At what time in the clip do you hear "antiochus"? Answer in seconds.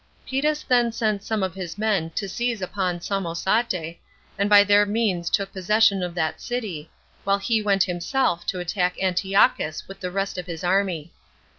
8.99-9.87